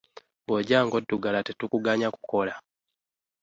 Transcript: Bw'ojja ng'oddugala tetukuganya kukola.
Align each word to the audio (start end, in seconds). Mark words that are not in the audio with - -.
Bw'ojja 0.45 0.77
ng'oddugala 0.85 1.39
tetukuganya 1.47 2.07
kukola. 2.15 2.53